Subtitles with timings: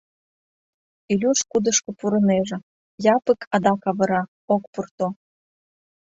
[1.11, 2.57] Илюш кудышко пурынеже—
[3.15, 4.21] Япык адак авыра,
[4.53, 5.07] ок пурто.